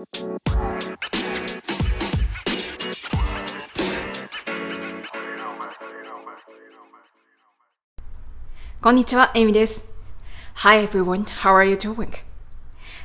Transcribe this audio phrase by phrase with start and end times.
[0.00, 0.06] こ
[8.92, 9.92] んにちは、エミです。
[10.54, 12.08] Hi everyone, how are you doing?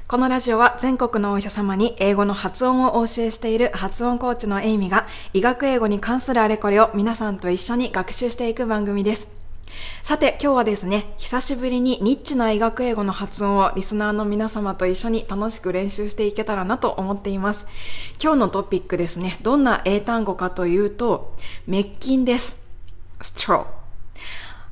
[0.08, 9.35] このラジオは全国のお医者様に英語の発音をお教えしている発音コーチのエイミが医学英語に関するあれこれを皆さんと一緒に学習していく番組です。
[10.02, 17.68] さて今日はですね、久しぶりにニッチな医学英語の発音をリスナーの皆様と一緒に楽しく練習していけたらなと思っています。
[18.22, 22.64] 今日のトピックですね、どんな英単語かというと、滅菌です。
[23.22, 23.66] straw。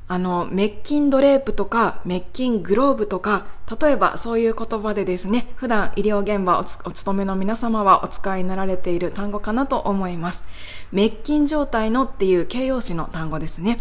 [0.06, 3.46] あの、メッキンドレープとか、メッキングローブとか、
[3.80, 10.44] 例えばそういう言葉でですね、普段医療現場おお勤めの皆様はお使いになられている単語かなと思います。
[10.92, 13.80] メッキン状態のっていう形容詞の単語ですね。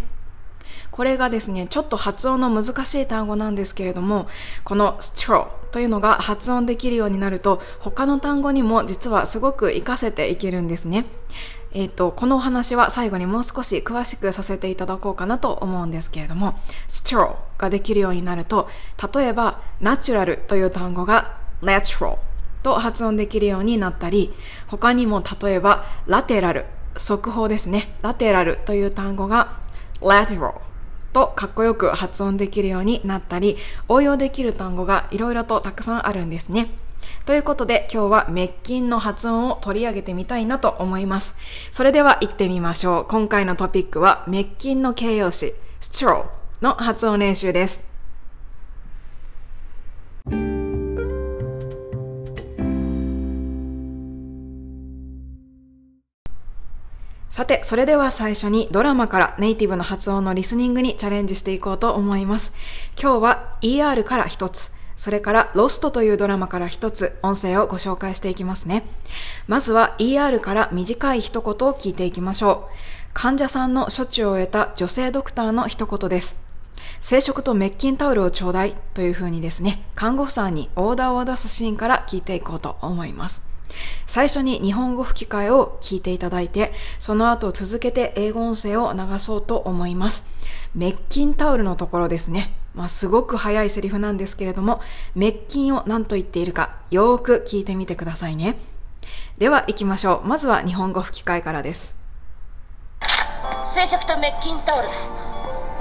[0.92, 4.28] これがですね、ちょっと発音の難しい単語なんですけれども、
[4.64, 11.06] この straw というのが発音できるようになると、他の単語にも実はすごく活かせていけるんですね。
[11.74, 18.70] えっ、ー、と、このお話は最後にもう少し詳しくさせていただこうかなと思うんですけれども、straw ができるようになると、
[19.14, 22.18] 例えば、natural という単語が natural
[22.62, 24.32] と発音できるようになったり、
[24.68, 26.66] 他にも例えば、ラテラル、
[26.96, 27.96] 速報ですね。
[28.04, 29.63] ラテラルという単語が
[30.04, 30.62] lateral
[31.14, 36.70] とかっこよく発音できるようになったり、応用できる単語がいろいろとたくさんあるんですね。
[37.26, 41.36] ということで今日は滅菌の発音を取り上げてみたいなと思います。
[41.72, 43.06] それでは行ってみましょう。
[43.06, 46.26] 今回のトピックは滅菌の形容詞 straw
[46.62, 47.93] の発音練習です。
[57.34, 62.54] さて、それでは最初にドラマからネイティブの発音のリスニングにチャレンジしていこうと思います。
[62.96, 68.84] 今日は ER から一つ、それからロストというドラマから一つ音声をご紹介していきますね。
[69.48, 72.74] まずは ER から短い一言を聞いていきましょう。
[73.16, 76.36] 患者さんの処置を終えた女性ドクターの一言です。
[77.02, 83.53] 生殖と滅菌タオルをちょうだいというふうにですね、看護婦さんにオーダーを出すシーンから聞いていこうと思います。
[84.06, 90.26] 最初に日本語吹き替えを聞いていただいて、その後続けて英語音声を流そうと思います。
[90.78, 92.54] 滅菌タオルのところですね。
[92.74, 94.82] まあ、すごく早いセリフなんですけれども、
[95.14, 98.58] 滅菌を何と言っているか、よーく聞いてみてくださいね。
[99.38, 100.28] では行きましょう。
[100.28, 101.96] まずは日本語吹き替えからです。
[103.66, 104.88] 生殖と滅菌タオル。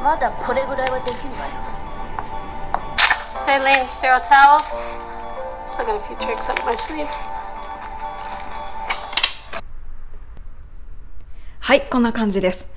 [0.03, 1.53] まだこれぐらいはできるわよ。
[3.47, 4.63] Saline sterile towels.
[5.67, 7.07] Still got a few tricks up my sleeve.
[11.73, 12.69] はい、こんな感じです。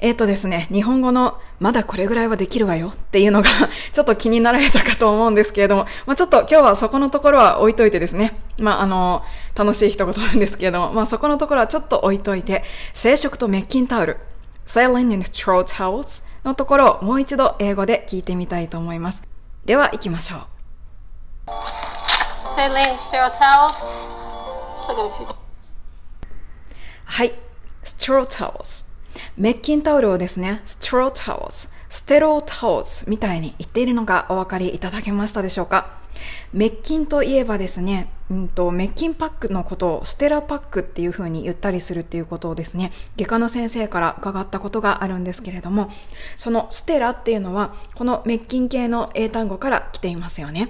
[0.00, 3.48] えっ、ー、とですね、日本語のまだこれぐらいはできるわよっていうのが
[3.92, 9.22] ちょっと気になられたかと思うんですけれども、まあ、ちょっと今日はそこのところは置いといてですね、まあ、あの、
[9.54, 14.18] 楽しい一言なんですけれども、まあ、そこのところはちょっと置いといて、生殖と滅菌タオル、
[14.66, 19.22] saline and straw towels のところをもう一度英語で聞いてみたいと思います。
[19.64, 20.40] では行きましょう。
[23.30, 25.32] towels.
[27.04, 27.51] はい。
[27.82, 28.90] Straw towels。
[29.36, 36.00] 滅菌タオルをですね、straw towels、ステロータオルみたいに言っているのがお分かりいただけましたでしょうか？
[36.52, 45.90] 滅菌といえばですね、うんと、滅菌パックのことをステラパックっていう風に言ったりするっていうことをですね、外科の先生から伺ったことがあるんですけれども、
[46.36, 50.68] そのステラっていうのは、この滅菌系の英単語から来ていますよね。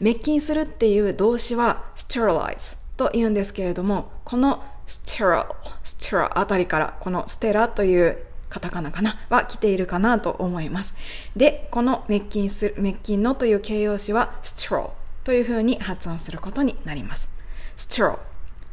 [0.00, 5.46] 滅菌するっていう動詞は sterilize と言うんですけれども、このステラ、
[5.84, 10.94] ステラあたりからこのステラというカタカナかなは来ているかなと思います。
[11.36, 14.94] で、この滅菌する、滅菌のという形容詞はステロ
[15.24, 17.30] という風に発音することになります。
[17.76, 18.18] ステロ、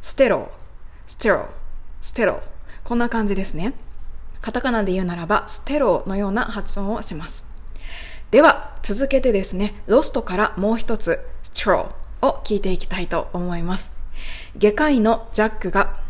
[0.00, 0.50] ステロ、
[1.06, 1.48] ステロ、
[2.00, 2.42] ステロ。
[2.82, 3.74] こんな感じですね。
[4.40, 7.46] カタカナで言うならば、ステロのような発音をします。
[8.30, 13.92] では、続けてですね、ロストからもう一つ、ステロを聞いていきたいと思います。
[14.56, 16.05] 外科医のジャックが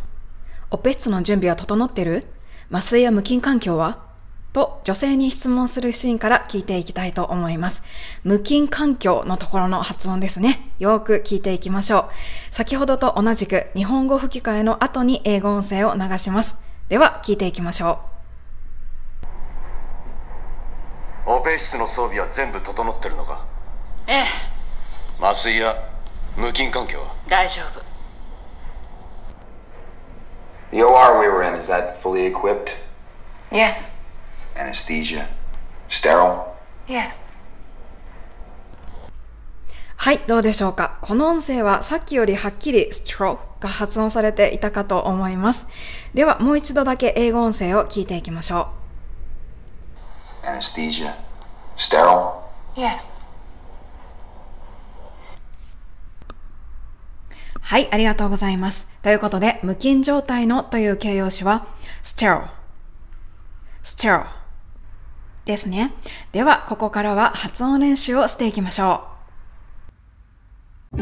[0.69, 2.27] オペ室の準備は整ってる？
[2.73, 4.05] 麻酔や無菌環境は？
[4.53, 7.85] と女性に質問するシーンから聞いていきたいと思います。
[8.25, 10.73] 無菌環境のところの発音ですね。
[10.81, 12.11] よく聞いていきましょ
[12.51, 12.55] う。
[12.55, 16.57] 先ほどと同じく日本語吹き替えの後に英語音声を流します。
[16.89, 18.01] では聞いていきましょ
[21.27, 21.31] う。
[21.31, 23.47] オペ室の装備は全部整ってるのか？
[24.09, 24.25] ええ。
[25.21, 25.77] 麻酔や
[26.37, 27.15] 無菌環境は？
[27.29, 27.86] 大丈夫。
[30.77, 32.71] The OR we were in, is that fully equipped?
[33.51, 33.93] Yes.
[34.55, 35.27] Anesthesia?
[35.89, 36.55] Sterile?
[36.87, 37.19] Yes.
[39.97, 45.67] はい、どうでしょうかこの音声はさっきよりはっきり straw が発音されていたかと思います。
[46.13, 48.69] では、もう一度だけ英語音声を聞いていきましょ
[50.43, 51.15] Anesthesia.
[51.79, 52.35] Sterile.
[52.75, 53.16] Yes.
[57.67, 58.89] はい、ありがとうございます。
[59.03, 61.67] ということで、無菌状態のという形容詞は
[62.01, 62.47] sterile。
[63.83, 64.25] sterile
[65.47, 65.93] ですね。
[66.31, 69.09] では、ここからは発音練習をしていきましょ
[70.93, 70.99] う。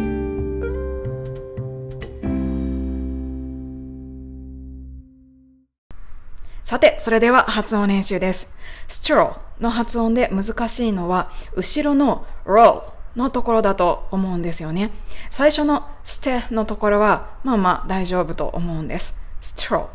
[6.63, 8.55] さて、それでは発音練習です。
[8.89, 14.91] sterile の発音で難しいのは、後ろの roll のところだと思うんですよね。
[15.31, 19.17] 最初の ste のところは、まあまあ大丈夫と思うんです。
[19.41, 19.87] sterile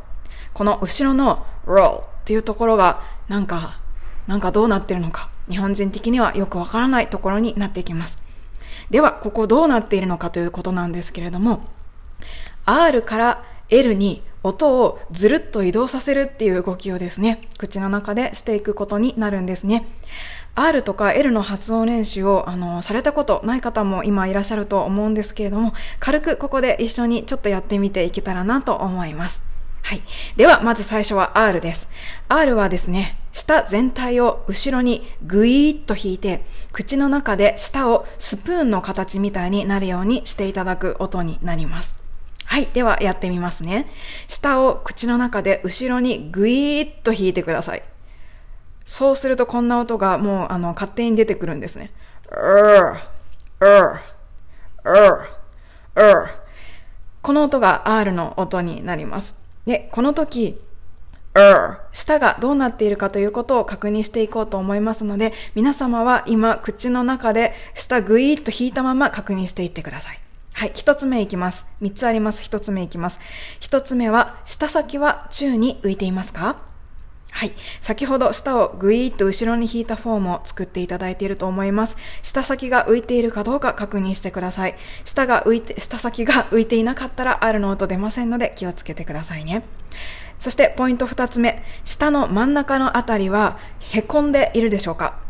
[0.54, 3.80] この後ろの roll っていうところが、なんか、
[4.27, 8.21] なんかどうなってるのか、日本人的にはよくわからないところになってきます。
[8.89, 11.68] では、ここどうなっているのかということなんですけれども、
[12.65, 19.86] R から L に音をずるっと移動させるっていう動きをですね、口の中でしていくことになるんですね。
[20.56, 29.41] R とか L の発音練習を、あの、されたことない方も今いらっしゃると思うんですけれども、軽くここで一緒にちょっとやってみていけたらなと思います。
[29.83, 30.01] はい。
[30.36, 31.89] では、まず最初は R です。
[32.27, 42.08] R はですね、舌全体を後ろにぐいーっと引いて、口の中で舌をスプーンの形みたいになるようにしていただく音になります。
[42.50, 42.66] はい。
[42.74, 43.86] では、やってみますね。
[44.28, 47.84] 舌を口の中で後ろにぐいーっと引いてください。
[48.86, 51.92] そうするとこんな音がもう、あの、勝手に出てくるんですね。
[52.31, 53.00] うー、
[53.60, 54.00] うー、
[54.84, 56.30] うー、う。
[57.22, 59.40] この音が R の音になります。
[59.68, 60.60] で、この時、
[61.36, 70.19] er 舌がどうなっているかということを確認していこうと思いますので、皆様は今、口の中で舌ぐいーっと引いたまま確認していってください。
[70.59, 71.71] はい、一つ目いきます。
[71.79, 72.44] 三つあります。
[72.44, 73.21] 一つ目いきます。
[73.61, 76.57] 一つ目は、舌先は宙に浮いていますか？
[77.31, 77.53] はい。
[77.79, 81.95] 先ほど舌をぐいーっと後ろに引いたフォームを作っていただいていると思います。
[82.23, 84.75] 舌先が浮いているかどうか確認してください。
[85.06, 89.63] 舌が浮いて、舌先が浮いていなかったら R の音出ませんので気をつけてくださいね。
[90.39, 91.63] そしてポイント二つ目。
[91.85, 93.57] 舌の真ん中のあたりは
[93.91, 95.28] 凹んでいるでしょうか？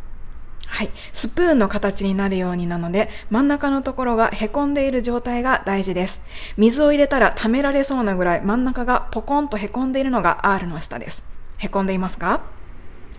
[0.79, 0.91] はい。
[1.11, 6.21] スプーンの形になるようになので、真ん中のところが凹んでいる状態が大事です。
[6.55, 11.25] 水を入れたら溜められそうなぐらい真ん中がポコンと凹んでいるのが R の下です。
[11.57, 12.43] 凹んでいますか？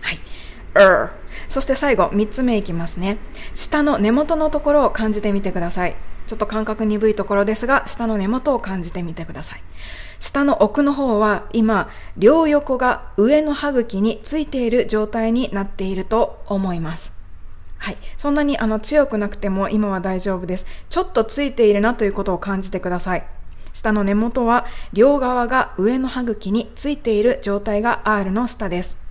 [0.01, 0.19] はい。
[0.73, 1.11] er。
[1.49, 3.19] そして最後、三つ目いきますね。
[3.53, 5.95] 下の根元のところを感じてみてください。
[6.25, 9.63] ちょっと感覚鈍いところですが、下の根元を感じてみてください。
[10.19, 17.20] 下の奥の方は今、両横が上の歯茎についている状態になっていると思います。
[17.81, 17.97] はい。
[18.15, 20.67] そんなにあの強くなくても今は大丈夫です。
[20.87, 23.25] ちょっとついているなということを感じてください。
[23.73, 29.01] 下の根元は両側が上の歯茎についている状態が R の下です。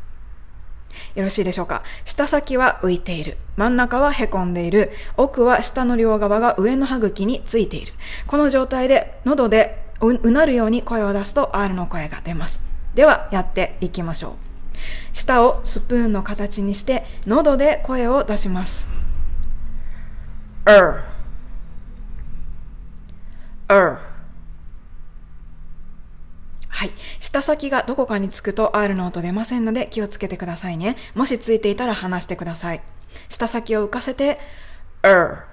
[1.16, 1.82] よろしいでしょうか？
[2.04, 3.38] 下先は浮いている。
[3.56, 4.92] 真ん中は凹んでいる。
[5.16, 7.92] 奥は下の両側が上の歯茎についている。
[8.28, 12.62] この状態で喉でうなるように声を出すと R の声が出ます。
[12.94, 14.49] ではやっていきましょう。
[15.12, 18.88] 舌をスプーンの形にして喉で声を出します。
[20.64, 21.02] er,
[23.68, 23.98] er
[26.68, 26.90] はい。
[27.18, 30.96] 舌先がどこかにつくと R の音出ませんので気をつけてくださいね。
[31.14, 32.80] もしついていたら離してください。
[33.28, 34.38] 舌先を浮かせて、
[35.02, 35.44] er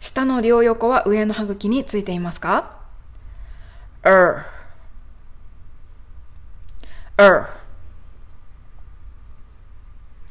[0.00, 2.80] 下の両横は上の歯茎についていますか
[4.02, 4.55] ?er
[7.16, 7.46] er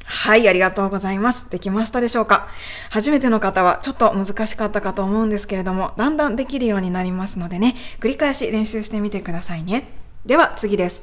[0.04, 1.50] はい、ありがとうございます。
[1.50, 2.48] できましたでしょうか？
[2.90, 9.88] 初めての方はちょっと難しかったかと思うんですけれども、だんだんできるようになりますのでね、繰り返し練習してみてくださいね。
[10.24, 11.02] では次です。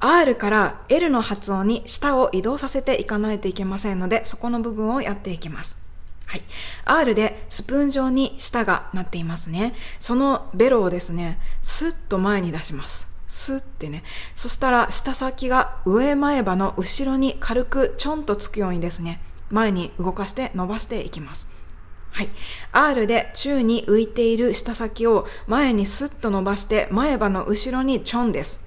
[0.00, 5.82] R から L の発音に舌を移動させていかないといけませんので、そこの部分をやっていきます。
[6.26, 6.42] はい。
[6.84, 9.74] R でスプーン状に舌がなっていますね。
[9.98, 13.13] そのベロをですね、スッと前に出します。
[13.34, 14.04] スってね。
[14.36, 21.52] そしたら、舌先が上前歯の後ろに軽くちょんとつくようにですね、前に動かして伸ばしていきます。
[22.12, 22.30] はい。
[22.70, 28.64] R で宙に浮いている舌先を前にスッと伸ばして前歯の後ろにちょんです。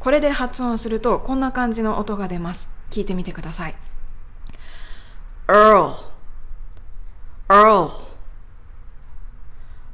[0.00, 2.68] これで発音するとこんな感じの音が出ます。
[2.90, 3.74] 聞いてみてください。
[5.46, 5.94] Earl,
[7.48, 7.90] Earl,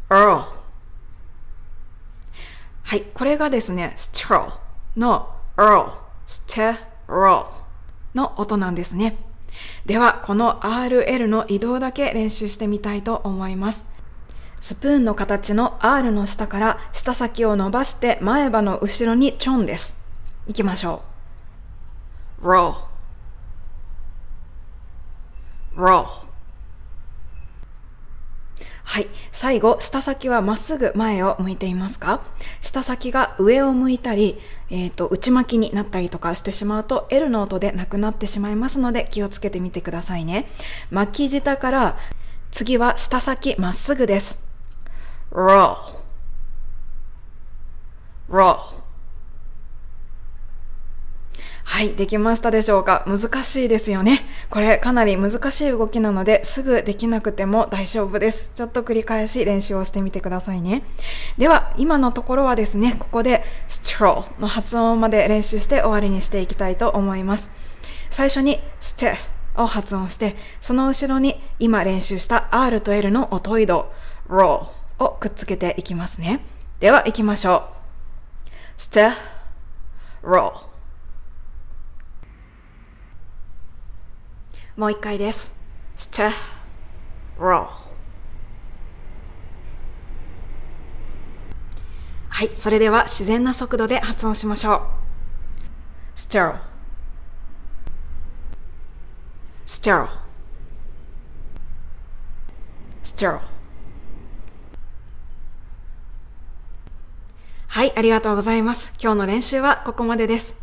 [0.09, 0.60] Earl
[2.91, 4.51] はい、これがですね、straw
[4.97, 5.93] の earl,
[6.27, 7.47] sterile
[8.17, 9.17] の音なんですね。
[9.87, 13.87] では、この RL の移動だけ練習してみたいと思います。
[14.61, 20.05] スプーンの形の R の下から舌先を伸ばして前歯の後ろにチョンです。
[20.49, 21.05] いきましょ
[22.43, 22.45] う。
[22.49, 22.75] roll,
[25.77, 26.30] roll.
[28.91, 29.07] はい。
[29.31, 32.23] 最後、舌先はまっすぐ前を向いていますか？
[32.61, 40.51] 舌先が上を向いたり、えっ、と、内巻きになったりとかしてしまうと L の音でなくなってしまいますので気をつけてみてくださいね。
[40.91, 41.99] 巻き舌から
[42.51, 44.49] 次は舌先まっすぐです。
[45.31, 45.77] roll,
[48.29, 48.80] roll.
[51.63, 53.05] はい、できましたでしょうか？
[53.07, 54.27] 難しいですよね。
[54.51, 58.51] これかなり難しい動きなのですぐできなくても大丈夫です。
[58.55, 60.83] ちょっと繰り返し練習をしてみてくださいね。
[61.39, 67.53] では、今のところはですね、ここで stroll の発音まで練習して終わりにしていきたいと思います。
[68.11, 69.17] 最初に st
[69.57, 73.93] を発音して、その後ろに今練習した R と L の音移動
[74.29, 74.67] roll
[74.99, 76.45] をくっつけていきますね。
[76.81, 77.69] では行きましょ
[78.47, 78.51] う。
[78.77, 79.13] st,
[80.23, 80.70] roll
[84.81, 85.61] もう一回です。
[85.95, 86.31] st,
[87.39, 87.69] roll
[92.31, 94.81] はい、それでは自然な速度で発音しましょう。
[96.17, 96.59] stir,
[99.67, 100.09] stir,
[103.03, 103.39] stir.
[107.67, 108.95] はい、ありがとうございます。
[108.99, 110.59] 今日の練習はここまでです。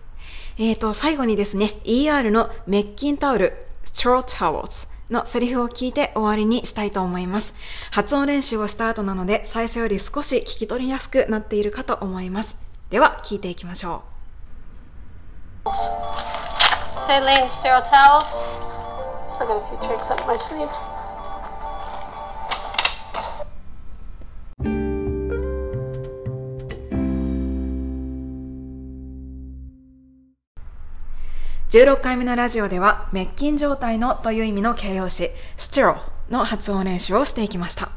[0.57, 3.66] えーと、最後にですね、ER のメッキンタオル、
[3.98, 7.56] straw towels のセリフを聞いて終わりにしたいと思います。
[7.89, 12.60] 発音練習をした後なので、最初より少し聞き取りやすくなっているかと思います。
[12.92, 14.04] では、聞いていきましょ
[15.66, 15.70] う
[17.08, 18.27] Saline, sterile towels.
[19.30, 20.97] Still got a few tricks up my sleeve.
[31.69, 35.97] 16回目のラジオでは、滅菌状態のという意味の形容詞、sterile
[36.29, 37.89] の発音練習をしていきました。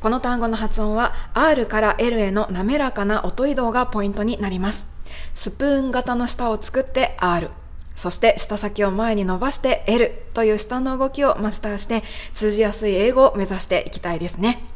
[0.00, 4.86] この単語の発音は R から L への滑らかな音移動がポイントになります。
[5.32, 7.48] スプーン型の舌を作って R。
[7.94, 12.02] そして舌先を前に伸ばして L という下の動きをマスターして
[12.34, 14.75] 通じやすい英語を目指していきたいですね。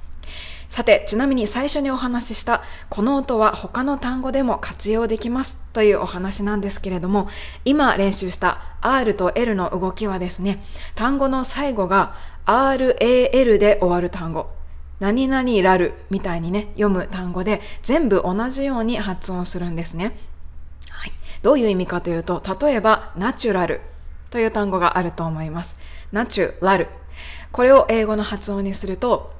[0.71, 7.29] さて、ちなみに最初にお話ししたこの音は他の単語でも活用できますというお話なんですけれども、
[7.65, 12.15] 今練習した R と L の動きはですね、単語の最後が
[12.47, 14.49] RAL で終わる単語。
[15.01, 20.17] 何々ラルみたいにね、読む単語で全部同じように発音するんですね。
[20.89, 21.13] はい。
[21.43, 23.81] どういう意味かというと、例えば、ナチュラル
[24.31, 25.81] という単語があると思います。
[26.13, 26.87] ナチュラル。
[27.51, 29.33] これを英語の発音にすると、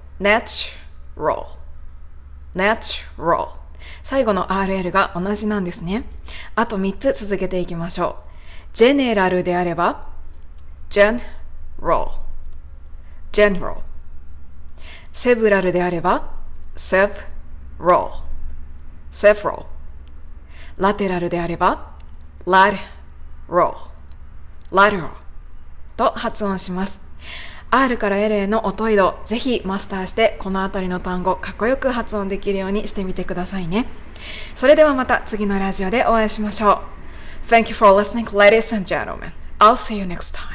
[1.21, 1.47] natural,
[2.55, 3.49] natural。
[4.03, 6.05] 最後の RL が同じなんですね。
[6.55, 8.77] あと3つ続けていきましょう。
[8.77, 10.09] ジェネラルであれば、
[10.89, 11.21] general,
[13.33, 13.77] general。
[15.13, 16.33] セブラルであれば、
[16.77, 17.11] several,
[19.11, 19.67] several。
[20.79, 21.95] ラテラルであれば、
[22.47, 22.79] lateral,
[24.71, 25.11] lateral
[25.97, 27.05] と発音します。
[27.73, 33.87] R から L への音移動、ぜひマスターして、このあたりの単語、かっこよく発音できるようにしてみてくださいね。
[34.55, 36.83] それではまた次のラジオでお会いしましょ
[37.47, 37.49] う。
[37.49, 39.33] Thank you for listening, ladies and gentlemen.
[39.61, 40.50] I'll see you next time.